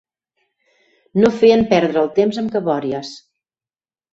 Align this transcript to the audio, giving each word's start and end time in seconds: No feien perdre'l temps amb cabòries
No 1.19 1.29
feien 1.41 1.63
perdre'l 1.73 2.09
temps 2.17 2.41
amb 2.43 2.55
cabòries 2.57 3.13